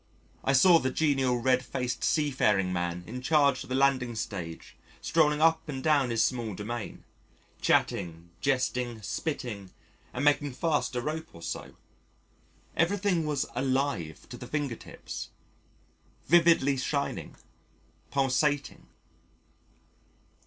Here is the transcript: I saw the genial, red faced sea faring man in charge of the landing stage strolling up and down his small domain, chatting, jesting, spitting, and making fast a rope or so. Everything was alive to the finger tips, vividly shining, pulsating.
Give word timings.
I 0.43 0.53
saw 0.53 0.79
the 0.79 0.89
genial, 0.89 1.37
red 1.37 1.63
faced 1.63 2.03
sea 2.03 2.31
faring 2.31 2.73
man 2.73 3.03
in 3.05 3.21
charge 3.21 3.61
of 3.61 3.69
the 3.69 3.75
landing 3.75 4.15
stage 4.15 4.75
strolling 4.99 5.43
up 5.43 5.69
and 5.69 5.83
down 5.83 6.09
his 6.09 6.23
small 6.23 6.55
domain, 6.55 7.03
chatting, 7.61 8.31
jesting, 8.41 9.03
spitting, 9.03 9.69
and 10.11 10.25
making 10.25 10.53
fast 10.53 10.95
a 10.95 11.01
rope 11.01 11.27
or 11.33 11.43
so. 11.43 11.75
Everything 12.75 13.27
was 13.27 13.45
alive 13.53 14.27
to 14.29 14.37
the 14.37 14.47
finger 14.47 14.75
tips, 14.75 15.29
vividly 16.25 16.77
shining, 16.77 17.35
pulsating. 18.09 18.87